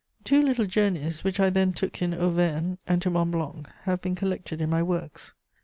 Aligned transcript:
Two 0.23 0.41
little 0.41 0.65
Journeys 0.65 1.23
which 1.23 1.39
I 1.39 1.51
then 1.51 1.73
took 1.73 2.01
in 2.01 2.11
Auvergne 2.11 2.79
and 2.87 2.99
to 3.03 3.11
Mont 3.11 3.29
Blanc 3.29 3.69
have 3.83 4.01
been 4.01 4.15
collected 4.15 4.59
in 4.59 4.71
my 4.71 4.81
works. 4.81 5.35